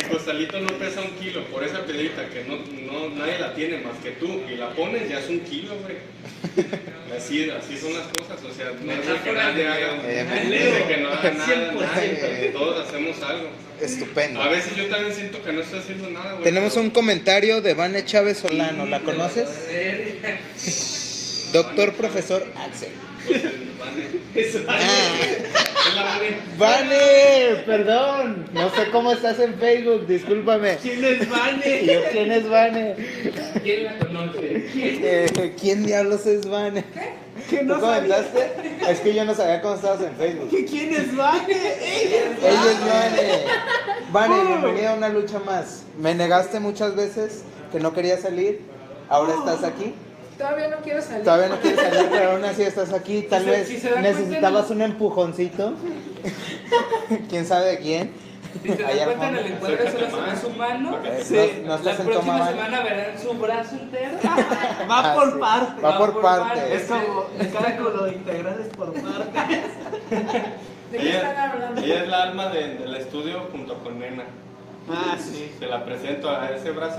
Costalito 0.08 0.60
no 0.60 0.68
pesa 0.78 1.00
un 1.00 1.10
kilo 1.12 1.44
por 1.46 1.64
esa 1.64 1.84
piedrita 1.84 2.28
que 2.28 2.44
no, 2.44 2.56
no, 2.90 3.08
nadie 3.14 3.38
la 3.38 3.54
tiene 3.54 3.78
más 3.78 3.96
que 4.02 4.12
tú 4.12 4.42
y 4.50 4.56
la 4.56 4.70
pones, 4.70 5.08
ya 5.08 5.20
es 5.20 5.28
un 5.28 5.40
kilo, 5.40 5.74
güey. 5.82 5.96
Así, 7.16 7.50
así 7.50 7.76
son 7.78 7.94
las 7.94 8.06
cosas, 8.08 8.38
o 8.44 8.54
sea, 8.54 8.66
no 8.80 8.92
es 8.92 9.06
de 9.06 9.14
que 9.24 9.32
nadie 9.32 9.66
haga, 9.66 9.96
es 10.08 10.84
que 10.84 10.96
no 10.98 11.08
haga 11.08 11.30
nada, 11.32 11.46
100%. 11.46 11.80
nadie, 11.80 12.50
todos 12.52 12.86
hacemos 12.86 13.20
algo. 13.22 13.48
Estupendo. 13.80 14.42
A 14.42 14.48
veces 14.48 14.76
yo 14.76 14.86
también 14.88 15.14
siento 15.14 15.42
que 15.42 15.52
no 15.52 15.60
estoy 15.62 15.78
haciendo 15.80 16.10
nada, 16.10 16.32
güey. 16.32 16.44
Tenemos 16.44 16.76
un 16.76 16.90
comentario 16.90 17.60
de 17.60 17.74
Vane 17.74 18.04
Chávez 18.04 18.38
Solano. 18.38 18.86
¿La 18.86 19.00
conoces? 19.00 19.48
Doctor 21.52 21.94
profesor 21.94 22.44
Axel. 22.56 22.90
Ah, 24.68 24.78
Vane. 25.98 26.36
Vane, 26.58 27.62
perdón. 27.64 28.48
No 28.52 28.70
sé 28.70 28.90
cómo 28.90 29.12
estás 29.12 29.38
en 29.40 29.54
Facebook, 29.54 30.06
discúlpame. 30.06 30.76
¿Quién 30.76 31.04
es 31.04 31.28
Vane? 31.28 31.82
¿Y 31.82 31.86
yo 31.92 32.00
quién 32.12 32.32
es 32.32 32.48
Vane? 32.48 32.96
¿Quién 33.62 33.84
la 33.84 33.98
conoce? 33.98 34.66
Eh, 34.74 35.54
¿Quién 35.58 35.86
diablos 35.86 36.26
es 36.26 36.46
Vane? 36.48 36.84
¿Qué 37.48 37.58
¿Tú 37.58 37.64
no 37.64 37.80
comentaste? 37.80 38.50
Es 38.88 39.00
que 39.00 39.14
yo 39.14 39.24
no 39.24 39.34
sabía 39.34 39.62
cómo 39.62 39.74
estabas 39.76 40.02
en 40.02 40.14
Facebook. 40.16 40.50
¿Que 40.50 40.64
¿Quién 40.66 40.94
es 40.94 41.16
Vane? 41.16 41.44
Ella 41.48 42.20
es 42.30 42.44
Ella 42.44 42.70
es 42.70 42.80
Vane. 42.80 43.44
Vane, 44.12 44.44
bienvenida 44.46 44.92
a 44.92 44.94
una 44.96 45.08
lucha 45.08 45.38
más. 45.38 45.84
Me 45.98 46.14
negaste 46.14 46.60
muchas 46.60 46.94
veces 46.94 47.42
que 47.72 47.80
no 47.80 47.94
quería 47.94 48.18
salir. 48.18 48.60
Ahora 49.08 49.34
estás 49.34 49.64
aquí. 49.64 49.94
Todavía 50.38 50.68
no 50.68 50.76
quiero 50.78 51.02
salir. 51.02 51.24
Todavía 51.24 51.48
no 51.48 51.56
quieres 51.60 51.80
salir, 51.80 52.06
pero 52.10 52.30
aún 52.32 52.44
así 52.44 52.62
estás 52.62 52.92
aquí. 52.92 53.22
Tal 53.22 53.40
Si 53.40 53.44
se- 53.44 53.50
vez 53.50 53.68
si 53.68 53.76
se 53.78 53.90
dan 53.90 54.02
cuenta, 54.02 54.18
necesitabas 54.20 54.70
un 54.70 54.82
empujoncito. 54.82 55.72
¿Quién 57.28 57.44
sabe 57.46 57.66
de 57.66 57.78
quién? 57.80 58.12
Si 58.62 58.68
se 58.70 58.82
dan 58.82 59.04
cuenta, 59.04 59.28
en 59.28 59.36
el 59.36 59.46
encuentro 59.46 59.90
solo 59.90 60.06
se 60.10 60.30
ve 60.30 60.36
su 60.40 60.50
mano. 60.50 60.98
Eh, 61.04 61.62
no, 61.66 61.76
no 61.78 61.84
La 61.84 61.96
próxima 61.96 62.48
semana 62.48 62.80
verán 62.82 63.18
su 63.20 63.32
brazo 63.34 63.76
entero. 63.76 64.12
Va 64.90 65.12
Ah, 65.12 65.14
por 65.14 65.32
sí. 65.32 65.38
partes. 65.38 65.84
Va 65.84 65.98
por 65.98 66.08
Es 66.10 66.16
partes. 66.16 66.84
como 66.84 67.26
el 67.38 67.52
cálculo 67.52 68.08
integral 68.08 68.60
es 68.60 68.68
por 68.76 68.92
partes. 68.92 69.62
¿De 70.92 70.98
qué 70.98 71.10
están 71.16 71.30
Ella, 71.32 71.52
hablando? 71.52 71.80
ella 71.82 72.02
es 72.02 72.08
la 72.08 72.22
alma 72.22 72.48
de- 72.48 72.74
del 72.76 72.94
estudio 72.96 73.40
junto 73.52 73.74
con 73.82 73.98
Nena. 73.98 74.24
Ah, 74.88 75.16
sí. 75.18 75.52
Se 75.58 75.66
la 75.66 75.84
presento 75.84 76.30
a 76.30 76.50
ese 76.50 76.70
brazo. 76.70 76.98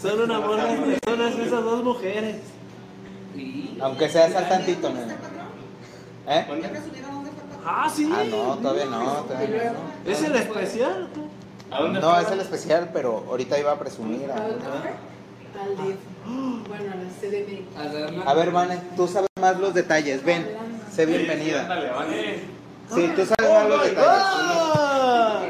Son 0.00 0.20
un 0.20 0.30
amor 0.32 0.56
las 0.56 0.78
personas 0.80 1.34
esas 1.38 1.62
dos 1.62 1.84
mujeres. 1.84 2.36
Sí. 3.36 3.78
Aunque 3.80 4.08
sea 4.08 4.28
sal 4.28 4.48
tantito. 4.48 4.88
¿Eh? 6.28 6.44
¿Dónde? 6.48 6.70
Ah, 7.64 7.88
sí. 7.94 8.10
Ah, 8.12 8.24
no, 8.28 8.56
todavía 8.58 8.86
no. 8.86 8.98
Todavía 9.22 9.74
no. 10.04 10.10
Es 10.10 10.22
el 10.24 10.34
especial. 10.34 11.08
¿A 11.70 11.82
dónde 11.82 12.00
No, 12.00 12.18
es 12.18 12.30
el 12.32 12.40
especial, 12.40 12.90
pero 12.92 13.24
ahorita 13.28 13.60
iba 13.60 13.70
a 13.70 13.78
presumir. 13.78 14.28
¿A 14.28 14.34
a- 14.34 14.40
dónde 14.48 14.64
fue? 14.64 15.60
Al 15.62 15.76
DIF. 15.86 15.96
Bueno, 16.68 16.92
a 16.92 16.96
la 16.96 17.10
CDMX. 17.20 18.34
Ver, 18.36 18.50
Vane, 18.50 18.78
tú 18.96 19.06
sabes 19.06 19.28
más 19.40 19.56
los 19.60 19.72
detalles. 19.72 20.24
Ven, 20.24 20.48
sé 20.92 21.06
bienvenida. 21.06 21.68
Sí, 22.92 23.08
tú 23.14 23.24
sabes 23.24 23.52
más 23.54 23.68
los 23.68 23.84
detalles. 23.84 24.08
¡Ah! 24.08 25.42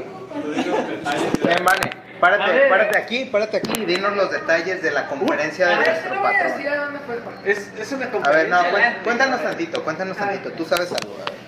Dinos 0.45 0.89
detalles 0.89 1.33
de- 1.33 1.49
Ven, 1.49 1.65
Vane, 1.65 1.91
párate, 2.23 2.53
ver. 2.53 2.69
párate 2.71 2.99
aquí, 2.99 3.25
párate 3.27 3.57
aquí 3.57 3.83
y 3.83 3.85
dinos 3.85 4.17
los 4.17 4.31
detalles 4.31 4.81
de 4.81 4.91
la 4.93 5.09
conferencia 5.09 5.67
de 5.67 5.73
es 5.75 5.79
que 5.81 5.91
nuestro 5.91 6.15
no 6.15 6.21
voy 6.21 6.35
a 6.35 6.43
decir 6.45 6.67
patrón. 6.67 6.79
a 6.81 6.85
dónde 6.85 6.99
fue. 7.01 7.17
porque- 7.17 7.51
Es, 7.51 7.59
es 7.79 7.93
una 7.93 8.05
A 8.05 8.09
ver, 8.09 8.13
conferencia. 8.23 8.63
no, 8.97 9.03
cuéntanos 9.03 9.43
tantito, 9.43 9.83
cuéntanos 9.85 10.17
tantito. 10.17 10.53
Tú 10.53 10.65
sabes 10.65 10.93
algo, 10.93 11.17
a 11.21 11.25
ver. 11.31 11.43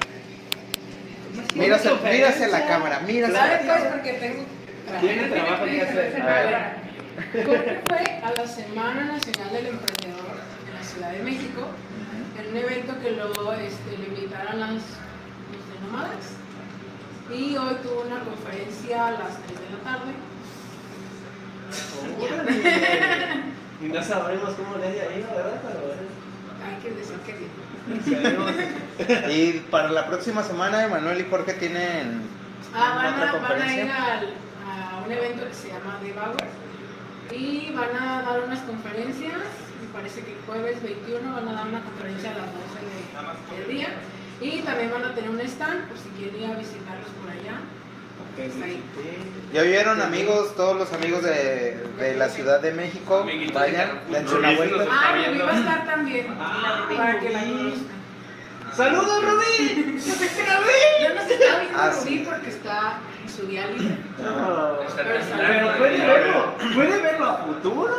Mírase, 1.54 1.90
mírase 2.10 2.48
la 2.48 2.66
cámara, 2.66 3.00
mírase 3.06 3.32
la 3.32 3.38
¿Sabes 3.38 3.58
pues? 3.58 3.72
cámara. 3.72 3.90
Porque 3.92 4.12
tengo. 4.14 4.44
Tiene 5.00 5.28
trabajo 5.28 5.64
que 5.64 5.82
hacer. 5.82 6.22
A 6.22 6.26
ver. 6.26 7.44
¿Cómo 7.46 7.58
fue 7.88 8.20
a 8.24 8.32
la 8.32 8.46
Semana 8.46 9.04
Nacional 9.04 9.52
del 9.52 9.66
Emprendedor 9.68 10.34
en 10.68 10.74
la 10.74 10.82
Ciudad 10.82 11.10
de 11.12 11.22
México? 11.22 11.68
En 12.38 12.50
un 12.50 12.56
evento 12.56 13.00
que 13.00 13.10
luego 13.12 13.52
este, 13.52 13.96
le 13.96 14.06
invitaron 14.08 14.58
las 14.58 14.70
los 14.72 14.82
de 15.70 15.86
nómadas. 15.86 16.34
Y 17.30 17.56
hoy 17.56 17.76
tuvo 17.82 18.02
una 18.02 18.18
conferencia 18.24 19.06
a 19.06 19.10
las 19.12 19.38
3 19.46 19.60
de 19.60 19.70
la 19.76 19.82
tarde. 19.84 20.12
Y 23.82 23.86
no 23.88 24.02
sabremos 24.02 24.50
cómo 24.54 24.76
le 24.78 24.86
haya 24.88 25.04
ido, 25.16 25.28
¿verdad? 25.34 25.60
Pero 25.66 25.94
Hay 26.64 26.76
que 26.82 26.90
decir 26.92 27.16
que 27.26 27.32
bien. 27.38 27.50
Y 29.30 29.60
para 29.70 29.90
la 29.90 30.06
próxima 30.06 30.42
semana, 30.42 30.84
Emanuel 30.84 31.20
y 31.20 31.28
Jorge 31.28 31.52
tienen 31.54 32.22
Ah, 32.74 32.94
van 32.96 33.14
otra 33.14 33.30
a, 33.30 33.32
van 33.34 33.44
a 33.62 33.74
ir 33.74 33.88
conferencia. 33.90 34.14
al- 34.18 34.34
a 34.64 35.02
un 35.04 35.12
evento 35.12 35.46
que 35.46 35.54
se 35.54 35.68
llama 35.68 35.98
The 36.02 36.12
Bauer 36.12 36.48
y 37.30 37.72
van 37.74 37.94
a 37.96 38.22
dar 38.22 38.40
unas 38.46 38.60
conferencias. 38.60 39.34
Me 39.80 39.88
parece 39.92 40.22
que 40.24 40.32
el 40.32 40.38
jueves 40.46 40.82
21 40.82 41.34
van 41.34 41.48
a 41.48 41.52
dar 41.52 41.66
una 41.68 41.80
conferencia 41.82 42.30
a 42.30 42.34
las 42.34 42.46
12 42.46 42.80
de- 42.82 43.56
del 43.56 43.76
día. 43.76 43.88
Y 44.40 44.62
también 44.62 44.90
van 44.90 45.04
a 45.04 45.14
tener 45.14 45.30
un 45.30 45.40
stand 45.40 45.86
por 45.88 45.98
si 45.98 46.08
quieren 46.18 46.36
ir 46.42 46.50
a 46.50 46.56
visitarlos 46.58 47.08
por 47.20 47.30
allá. 47.30 47.60
¿Ya 49.52 49.62
vieron 49.62 50.02
amigos, 50.02 50.56
todos 50.56 50.76
los 50.76 50.92
amigos 50.92 51.22
de, 51.22 51.76
de 51.98 52.14
la 52.16 52.28
Ciudad 52.28 52.60
de 52.60 52.72
México? 52.72 53.24
Vayan, 53.52 54.00
de 54.10 54.18
dense 54.18 54.34
una 54.34 54.50
vuelta. 54.56 54.84
Ah, 54.90 55.14
Rubí 55.28 55.38
va 55.38 55.52
a 55.52 55.58
estar 55.58 55.86
también. 55.86 56.26
Ah, 56.40 56.88
para 56.96 57.20
que 57.20 57.30
la. 57.30 57.40
¡Saludos, 58.74 59.24
Rubí! 59.24 60.00
Yo 60.04 60.12
no 61.14 61.22
se 61.28 61.34
está 61.34 61.60
viendo 61.60 61.78
Ah, 61.78 61.90
Rubí 61.90 62.08
sí. 62.18 62.26
porque 62.28 62.48
está 62.50 62.98
en 63.22 63.28
su 63.28 63.46
día 63.46 63.66
libre. 63.68 63.98
No. 64.20 64.78
Pero 64.96 65.78
puede 65.78 65.98
verlo, 66.04 66.54
puede 66.74 66.98
verlo 67.02 67.24
a 67.26 67.36
futuro. 67.38 67.94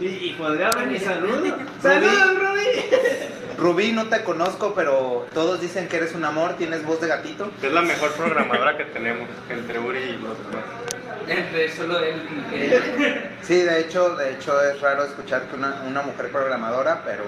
Y, 0.00 0.04
y 0.06 0.34
podría 0.38 0.70
ver 0.70 0.86
mi 0.86 0.98
saludo. 1.00 1.56
¡Saludos, 1.82 2.38
Rubí! 2.38 2.84
Rubí, 3.58 3.92
no 3.92 4.06
te 4.08 4.22
conozco, 4.22 4.74
pero 4.74 5.26
todos 5.34 5.60
dicen 5.60 5.88
que 5.88 5.96
eres 5.98 6.14
un 6.14 6.24
amor, 6.24 6.54
tienes 6.56 6.84
voz 6.84 7.00
de 7.00 7.08
gatito. 7.08 7.50
Es 7.62 7.72
la 7.72 7.82
mejor 7.82 8.12
programadora 8.12 8.76
que 8.76 8.84
tenemos 8.84 9.28
entre 9.48 9.78
Uri 9.78 9.98
y 9.98 10.12
los 10.12 10.36
demás. 10.38 10.64
Entre 11.28 11.70
solo 11.74 11.98
él 12.00 12.16
y. 12.52 13.44
Sí, 13.46 13.60
de 13.62 13.80
hecho, 13.80 14.16
de 14.16 14.32
hecho 14.34 14.60
es 14.62 14.80
raro 14.80 15.04
escuchar 15.04 15.42
que 15.42 15.56
una, 15.56 15.82
una 15.86 16.02
mujer 16.02 16.30
programadora, 16.30 17.02
pero 17.04 17.24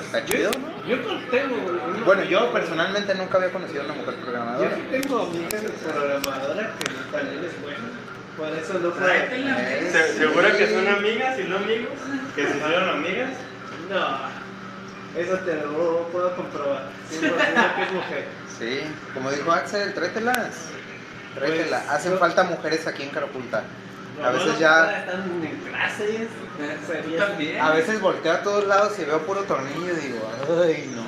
está 0.00 0.24
chido, 0.24 0.50
¿no? 0.52 0.86
Yo 0.88 0.96
tengo. 1.30 1.54
una- 1.56 2.04
Bueno, 2.04 2.24
yo 2.24 2.52
personalmente 2.52 3.14
nunca 3.14 3.38
había 3.38 3.50
conocido 3.50 3.82
a 3.82 3.84
una 3.86 3.94
mujer 3.94 4.14
Yo 4.16 4.20
programadora. 4.24 4.76
sí 4.76 4.82
tengo 4.90 5.22
amigas 5.22 5.62
programadoras 5.82 6.68
que 6.78 6.84
también 7.16 7.44
es 7.44 7.62
buena. 7.62 7.78
Por 8.36 8.48
eso 8.48 8.78
no 8.78 8.90
fue. 8.92 9.90
¿Se- 9.90 10.12
¿Segura 10.18 10.56
que 10.56 10.66
son 10.68 10.88
amigas 10.88 11.38
y 11.38 11.44
no 11.44 11.56
amigos? 11.56 11.92
¿Que 12.34 12.46
se 12.46 12.56
hicieron 12.56 12.88
amigas? 12.88 13.30
No. 13.90 14.31
Eso 15.16 15.38
te 15.40 15.54
lo 15.56 16.08
puedo 16.08 16.34
comprobar. 16.36 16.88
100% 17.10 17.74
que 17.76 17.82
es 17.82 17.92
mujer. 17.92 18.24
Sí, 18.58 18.80
como 19.14 19.30
dijo 19.30 19.52
Axel, 19.52 19.92
tráetelas. 19.94 20.68
Tráetelas. 21.34 21.82
Pues, 21.82 21.92
Hacen 21.94 22.18
falta 22.18 22.44
mujeres 22.44 22.86
aquí 22.86 23.02
en 23.02 23.10
Carapulta. 23.10 23.64
A 24.22 24.30
veces 24.30 24.58
ya, 24.58 25.00
Están 25.00 25.22
en 25.42 25.56
clases. 25.70 26.28
Tú 26.86 26.92
serías- 26.92 27.26
también. 27.28 27.60
a 27.60 27.70
veces 27.70 28.00
volteo 28.00 28.32
a 28.32 28.42
todos 28.42 28.66
lados 28.66 28.98
y 28.98 29.04
veo 29.04 29.20
puro 29.26 29.42
tornillo 29.44 29.92
y 29.92 30.00
digo, 30.06 30.30
ay, 30.64 30.90
no. 30.94 31.02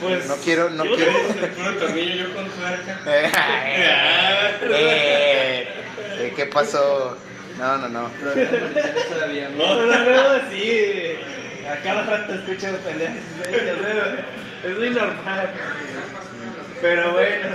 Pues, 0.00 0.26
No 0.26 0.36
quiero, 0.36 0.70
no 0.70 0.84
yo 0.84 0.96
quiero. 0.96 1.12
El 1.18 1.50
puro 1.50 1.74
tornillo 1.76 2.14
yo 2.28 2.34
con 2.34 2.48
tuerca. 2.50 3.00
Eh, 4.62 5.68
eh, 6.18 6.32
¿Qué 6.36 6.46
pasó? 6.46 7.16
No, 7.58 7.78
no, 7.78 7.88
no. 7.88 8.10
Todavía 9.10 9.48
no. 9.50 9.56
No, 9.76 9.86
no, 9.86 9.98
no, 10.38 10.50
sí. 10.50 11.16
A 11.70 11.76
cada 11.82 12.02
rato 12.04 12.34
escucho 12.34 12.66
peleas. 12.78 13.14
Es 14.64 14.76
muy 14.78 14.90
normal. 14.90 15.50
Pero 16.80 17.12
bueno. 17.12 17.48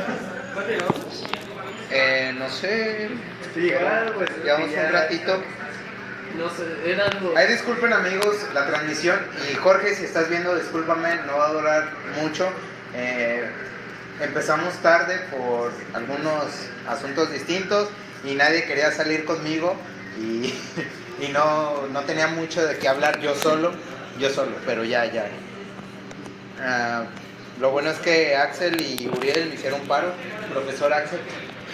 Eh, 1.92 2.34
no 2.38 2.50
sé. 2.50 3.10
Sí, 3.54 3.72
pues. 4.16 4.30
Llevamos 4.44 4.72
ya- 4.72 4.86
un 4.88 4.92
ratito. 4.94 5.44
No 6.38 6.50
sé, 6.50 6.92
era 6.92 7.06
algo. 7.06 7.34
Ahí 7.38 7.48
disculpen 7.48 7.94
amigos 7.94 8.36
la 8.54 8.66
transmisión 8.68 9.18
y 9.50 9.56
Jorge 9.56 9.96
si 9.96 10.04
estás 10.04 10.30
viendo 10.30 10.54
discúlpame, 10.56 11.16
no 11.28 11.38
va 11.38 11.48
a 11.48 11.54
durar 11.54 11.90
mucho. 12.22 12.50
Eh, 12.94 13.50
empezamos 14.22 14.74
tarde 14.82 15.18
por 15.32 15.72
algunos 15.94 16.46
asuntos 16.90 17.32
distintos 17.32 17.90
y 18.26 18.36
nadie 18.36 18.66
quería 18.66 18.92
salir 18.92 19.24
conmigo 19.24 19.78
y, 20.20 20.54
y 21.24 21.30
no, 21.32 21.88
no 21.94 22.02
tenía 22.02 22.28
mucho 22.28 22.66
de 22.66 22.78
qué 22.80 22.90
hablar 22.90 23.22
yo 23.22 23.34
solo, 23.36 23.74
yo 24.20 24.30
solo, 24.30 24.52
pero 24.66 24.84
ya, 24.84 25.06
ya. 25.12 25.26
Ah, 26.62 27.04
lo 27.60 27.72
bueno 27.72 27.90
es 27.90 27.98
que 28.00 28.36
Axel 28.36 28.80
y 28.82 29.08
Uriel 29.08 29.50
me 29.50 29.56
hicieron 29.56 29.82
paro, 29.82 30.14
profesor 30.52 30.92
Axel, 30.94 31.20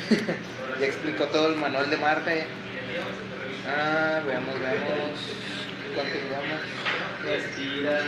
y 0.80 0.84
explicó 0.84 1.26
todo 1.26 1.48
el 1.50 1.56
manual 1.56 1.90
de 1.90 1.98
Marte. 1.98 2.46
Ah, 3.68 4.22
veamos, 4.26 4.60
veamos. 4.60 5.20
¿Cuánto 5.96 6.14
llevamos? 6.14 6.62
Respira. 7.24 8.00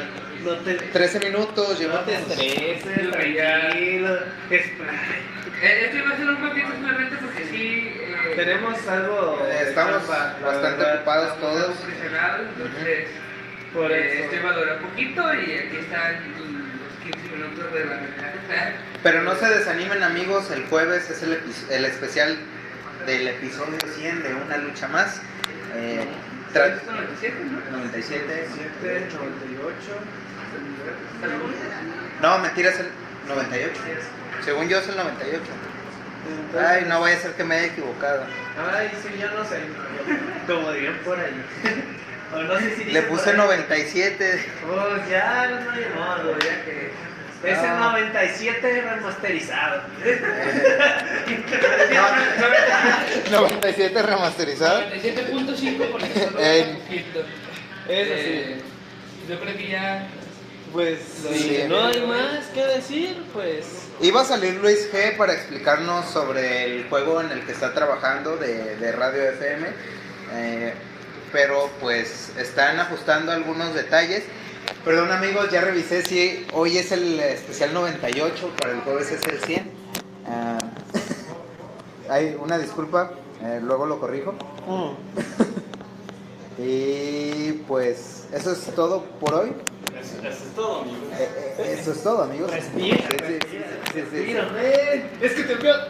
No 0.44 0.52
te. 0.58 0.74
13 0.74 1.20
minutos, 1.20 1.70
No 1.70 1.78
llevamos. 1.80 2.06
te 2.06 2.16
estreses, 2.16 3.36
Ya. 3.36 3.60
tranquilo. 3.62 4.16
Es- 4.50 4.66
Eh, 5.62 5.86
Esto 5.86 5.98
iba 5.98 6.10
a 6.13 6.18
ser 6.18 6.28
un 6.30 6.36
poquito 6.50 6.68
simplemente 6.74 7.16
porque 7.22 7.46
sí. 7.50 7.94
eh, 7.96 8.34
Tenemos 8.36 8.86
algo. 8.88 9.48
Eh, 9.50 9.66
estamos 9.70 10.08
bastante 10.08 10.84
ocupados 10.84 11.40
todos. 11.40 11.75
entonces. 11.88 13.08
Por 13.74 13.92
eh, 13.92 14.13
eso. 14.13 14.24
Esto 14.25 14.36
iba 14.36 14.50
a 14.51 14.53
durar 14.53 14.80
poquito 14.80 15.34
y 15.34 15.51
aquí 15.58 15.77
están 15.77 16.13
los 16.38 17.13
15 17.13 17.36
minutos 17.36 17.74
de 17.74 17.80
la 17.86 17.96
verdad. 17.96 18.74
Pero 19.01 19.24
no 19.24 19.36
se 19.36 19.50
desanimen 19.50 20.03
amigos, 20.03 20.51
el 20.51 20.63
jueves 20.65 21.10
es 21.10 21.24
el, 21.24 21.39
el 21.70 21.86
especial 21.86 22.38
del 23.06 23.27
episodio 23.27 23.77
100 23.96 24.24
de 24.24 24.34
Una 24.36 24.58
Lucha 24.58 24.88
Más. 24.88 25.20
Eh, 25.75 26.06
tra- 26.53 26.80
97, 26.86 27.36
¿no? 27.72 27.77
97. 27.77 28.48
7, 28.82 29.08
98. 29.15 29.77
No, 32.22 32.39
mentiras, 32.39 32.80
el- 32.80 32.89
98. 33.27 33.82
Según 34.46 34.70
yo 34.70 34.77
es 34.80 34.88
el 34.88 34.96
98. 34.98 35.42
Ay, 36.65 36.86
no 36.88 37.01
vaya 37.01 37.18
a 37.18 37.20
ser 37.20 37.32
que 37.34 37.44
me 37.44 37.56
haya 37.56 37.65
equivocado. 37.68 38.25
Ay, 38.74 38.89
sí, 39.01 39.10
yo 39.20 39.30
no 39.32 39.44
sé. 39.44 39.58
Como 40.48 40.72
dirían 40.72 40.98
por 41.03 41.20
ahí. 41.20 41.44
O 42.36 42.42
no 42.44 42.60
sé 42.60 42.75
si 42.75 42.84
Le 42.86 43.02
puse 43.04 43.24
por 43.32 43.34
ahí. 43.34 43.38
97. 43.38 44.46
Pues 44.68 45.10
ya 45.10 45.48
no 45.50 45.72
hay 45.72 45.86
modo, 45.96 46.40
ya 46.40 46.66
que. 46.66 46.92
Es 47.44 47.58
el 47.60 47.70
No. 47.72 47.92
97 47.92 48.82
remasterizado. 48.82 49.82
97 53.32 54.02
remasterizado. 54.02 54.82
97.5 54.82 55.92
porque 55.92 56.08
solo 56.13 56.40
Eh. 56.40 56.75
Eso 56.90 58.13
Eh, 58.16 58.62
Yo 59.30 59.40
creo 59.40 59.58
que 59.58 59.68
ya. 59.70 60.08
Pues 60.72 61.00
Sí. 61.32 61.58
si 61.62 61.68
no 61.68 61.86
hay 61.86 62.02
más 62.08 62.46
que 62.48 62.66
decir, 62.66 63.24
pues. 63.34 63.66
Iba 64.02 64.22
a 64.22 64.25
salir 64.25 64.56
Luis 64.56 64.90
G 64.92 65.16
para 65.18 65.34
explicarnos 65.34 66.06
sobre 66.10 66.63
el 66.66 66.86
juego 66.90 67.22
en 67.22 67.32
el 67.32 67.42
que 67.46 67.52
está 67.52 67.74
trabajando 67.74 68.38
de, 68.38 68.75
de 68.78 68.92
Radio 68.92 69.22
FM, 69.24 69.68
eh, 70.34 70.74
pero 71.34 71.70
pues 71.82 72.32
están 72.38 72.80
ajustando 72.80 73.34
algunos 73.34 73.74
detalles. 73.74 74.24
Perdón 74.86 75.12
amigos, 75.12 75.50
ya 75.52 75.60
revisé 75.62 76.04
si 76.06 76.46
hoy 76.54 76.78
es 76.78 76.94
el 76.94 77.20
especial 77.20 77.74
98, 77.74 78.52
para 78.62 78.74
el 78.74 78.82
jueves 78.82 79.12
es 79.12 79.22
el 79.25 79.40
100. 79.40 79.72
Ah, 80.28 80.58
hay 82.10 82.38
una 82.40 82.58
disculpa, 82.58 83.12
eh, 83.42 83.60
luego 83.62 83.86
lo 83.88 84.00
corrijo. 84.00 84.34
mm, 84.68 84.92
Y 86.62 87.54
pues 87.68 88.23
eso 88.34 88.52
es 88.52 88.60
todo 88.75 89.04
por 89.20 89.34
hoy. 89.34 89.54
Eso, 90.00 90.28
eso 90.28 90.44
es 90.44 90.56
todo, 90.56 90.82
amigo. 90.82 91.08
Eh, 91.18 91.30
eh, 91.60 91.78
eso 91.80 91.92
es 91.92 92.04
todo 92.04 92.24
amigos. 92.24 92.52
Respira, 92.52 92.98
Sí, 92.98 93.04
sí, 93.04 93.18
respira, 93.18 93.40
sí, 93.40 93.94
sí, 93.94 93.94
sí. 93.94 94.00
respira, 94.02 94.46
ven. 94.50 95.10
Es 95.22 95.32
que 95.34 95.44
te 95.44 95.56
veo. 95.56 95.75
Eh, 95.75 95.82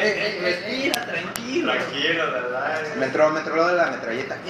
eh, 0.00 0.02
eh, 0.02 0.40
Respira, 0.42 1.06
tranquilo. 1.06 1.72
Tranquilo, 1.72 2.32
¿verdad? 2.32 2.82
Me 2.98 3.06
entró, 3.06 3.30
me 3.30 3.40
entró 3.40 3.56
lo 3.56 3.68
de 3.68 3.74
la 3.74 3.90
metralleta. 3.90 4.36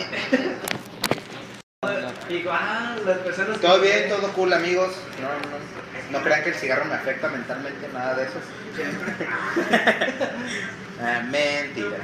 Digo, 2.29 2.51
ah, 2.53 2.95
las 3.07 3.19
personas. 3.19 3.61
Todo 3.61 3.81
bien, 3.81 4.09
todo 4.09 4.29
cool, 4.33 4.53
amigos. 4.53 4.91
No, 5.21 5.29
no, 5.29 6.19
no 6.19 6.25
crean 6.25 6.43
que 6.43 6.51
el 6.51 6.55
cigarro 6.57 6.85
me 6.85 6.95
afecta 6.95 7.29
mentalmente, 7.29 7.89
nada 7.93 8.15
de 8.17 8.25
eso. 8.25 8.39
Ah, 11.01 11.23
mentira. 11.31 11.99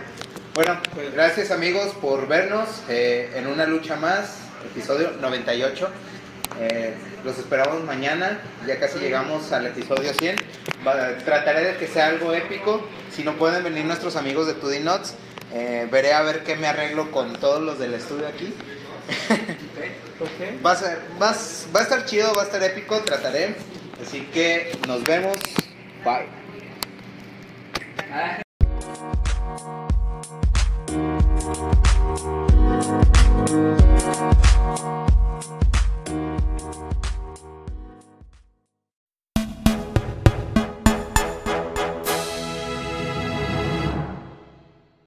Bueno, 0.55 0.79
pues 0.95 1.13
gracias 1.13 1.51
amigos 1.51 1.93
por 2.01 2.29
vernos 2.29 2.69
eh, 2.89 3.33
en 3.35 3.49
una 3.49 3.67
lucha 3.67 3.97
más, 3.97 4.37
episodio 4.65 5.13
98. 5.21 5.89
Eh, 6.61 6.95
los 7.25 7.39
esperamos 7.39 7.83
mañana, 7.85 8.41
ya 8.67 8.79
casi 8.79 8.99
llegamos 8.99 9.51
al 9.53 9.67
episodio 9.67 10.13
100. 10.15 10.37
Va- 10.87 11.17
trataré 11.25 11.65
de 11.73 11.77
que 11.77 11.87
sea 11.87 12.07
algo 12.09 12.33
épico. 12.33 12.87
Si 13.11 13.23
no 13.25 13.35
pueden 13.37 13.65
venir 13.65 13.85
nuestros 13.85 14.17
amigos 14.17 14.47
de 14.47 14.55
Tudy 14.55 14.81
Nuts, 14.81 15.15
eh, 15.53 15.89
veré 15.91 16.13
a 16.13 16.23
ver 16.23 16.43
qué 16.45 16.57
me 16.57 16.67
arreglo 16.67 17.11
con 17.11 17.33
todos 17.35 17.63
los 17.63 17.79
del 17.79 17.95
estudio 17.95 18.27
aquí. 18.29 18.53
Va 20.65 20.73
a, 20.73 20.77
ser, 20.77 20.99
va, 21.21 21.35
va 21.75 21.81
a 21.81 21.83
estar 21.83 22.05
chido, 22.05 22.33
va 22.35 22.43
a 22.43 22.45
estar 22.45 22.63
épico, 22.63 22.99
trataré. 23.01 23.57
Así 24.05 24.23
que 24.33 24.77
nos 24.87 25.03
vemos. 25.05 25.37
Bye. 26.05 26.29